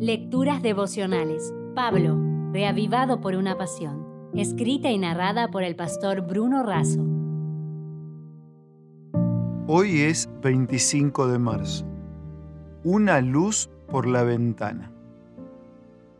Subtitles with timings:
[0.00, 1.52] Lecturas devocionales.
[1.74, 2.16] Pablo,
[2.52, 4.30] reavivado por una pasión.
[4.32, 7.04] Escrita y narrada por el pastor Bruno Razo.
[9.66, 11.84] Hoy es 25 de marzo.
[12.84, 14.92] Una luz por la ventana.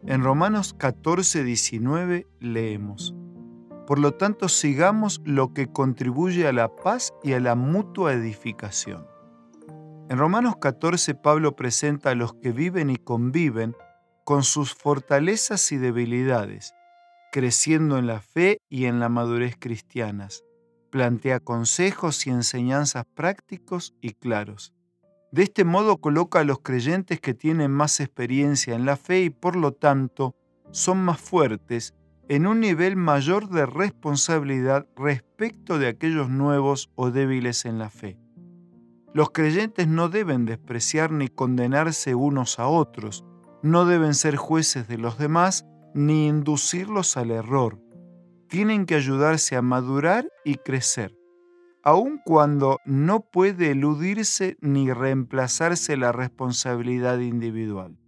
[0.05, 3.15] En Romanos 14, 19 leemos.
[3.87, 9.07] Por lo tanto, sigamos lo que contribuye a la paz y a la mutua edificación.
[10.11, 13.77] En Romanos 14 Pablo presenta a los que viven y conviven
[14.25, 16.72] con sus fortalezas y debilidades,
[17.30, 20.44] creciendo en la fe y en la madurez cristianas.
[20.90, 24.72] Plantea consejos y enseñanzas prácticos y claros.
[25.30, 29.30] De este modo coloca a los creyentes que tienen más experiencia en la fe y
[29.30, 30.35] por lo tanto
[30.71, 31.94] son más fuertes
[32.30, 38.19] en un nivel mayor de responsabilidad respecto de aquellos nuevos o débiles en la fe.
[39.14, 43.25] Los creyentes no deben despreciar ni condenarse unos a otros,
[43.62, 47.80] no deben ser jueces de los demás ni inducirlos al error.
[48.48, 51.16] Tienen que ayudarse a madurar y crecer,
[51.83, 57.98] aun cuando no puede eludirse ni reemplazarse la responsabilidad individual.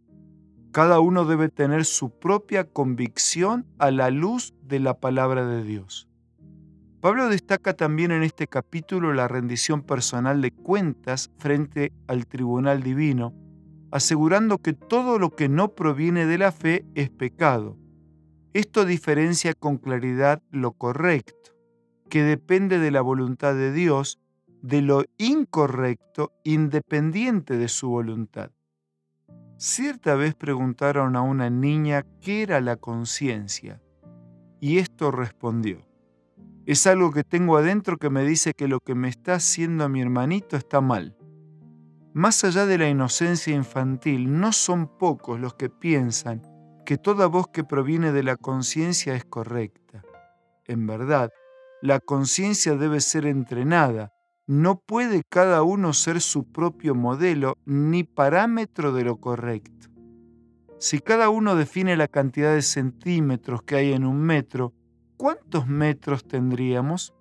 [0.72, 6.09] Cada uno debe tener su propia convicción a la luz de la palabra de Dios.
[7.00, 13.32] Pablo destaca también en este capítulo la rendición personal de cuentas frente al tribunal divino,
[13.90, 17.78] asegurando que todo lo que no proviene de la fe es pecado.
[18.52, 21.52] Esto diferencia con claridad lo correcto,
[22.10, 24.20] que depende de la voluntad de Dios,
[24.60, 28.50] de lo incorrecto independiente de su voluntad.
[29.56, 33.80] Cierta vez preguntaron a una niña qué era la conciencia,
[34.60, 35.89] y esto respondió,
[36.70, 40.02] es algo que tengo adentro que me dice que lo que me está haciendo mi
[40.02, 41.16] hermanito está mal.
[42.12, 46.42] Más allá de la inocencia infantil, no son pocos los que piensan
[46.86, 50.02] que toda voz que proviene de la conciencia es correcta.
[50.66, 51.30] En verdad,
[51.82, 54.12] la conciencia debe ser entrenada.
[54.46, 59.88] No puede cada uno ser su propio modelo ni parámetro de lo correcto.
[60.78, 64.72] Si cada uno define la cantidad de centímetros que hay en un metro,
[65.20, 67.12] ¿cuántos metros tendríamos?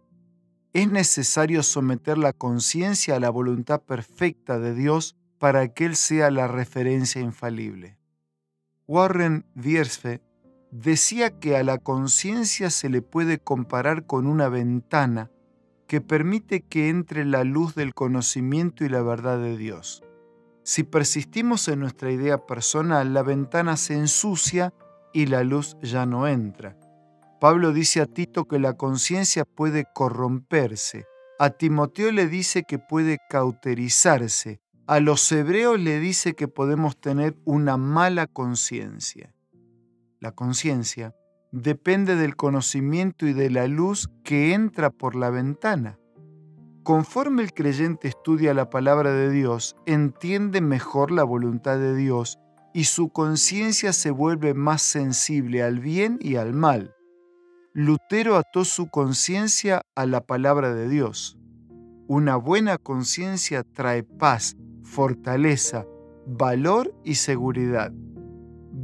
[0.71, 6.31] Es necesario someter la conciencia a la voluntad perfecta de Dios para que Él sea
[6.31, 7.99] la referencia infalible.
[8.87, 10.21] Warren Wiersbe
[10.71, 15.29] decía que a la conciencia se le puede comparar con una ventana
[15.85, 20.05] que permite que entre la luz del conocimiento y la verdad de Dios.
[20.63, 24.73] Si persistimos en nuestra idea personal, la ventana se ensucia
[25.11, 26.77] y la luz ya no entra.
[27.39, 31.05] Pablo dice a Tito que la conciencia puede corromperse.
[31.39, 34.59] A Timoteo le dice que puede cauterizarse.
[34.87, 39.33] A los hebreos le dice que podemos tener una mala conciencia.
[40.19, 41.15] La conciencia
[41.53, 45.97] depende del conocimiento y de la luz que entra por la ventana.
[46.83, 52.37] Conforme el creyente estudia la palabra de Dios, entiende mejor la voluntad de Dios
[52.73, 56.95] y su conciencia se vuelve más sensible al bien y al mal.
[57.73, 61.37] Lutero ató su conciencia a la palabra de Dios.
[62.07, 65.85] Una buena conciencia trae paz, fortaleza,
[66.25, 67.91] valor y seguridad.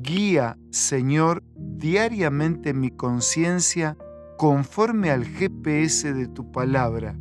[0.01, 3.97] Guía, Señor, diariamente mi conciencia
[4.37, 7.17] conforme al GPS de tu palabra,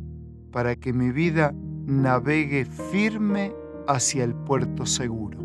[0.51, 1.51] para que mi vida
[1.87, 3.53] navegue firme
[3.87, 5.44] hacia el puerto seguro.